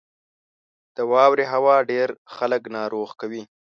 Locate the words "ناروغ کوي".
2.77-3.43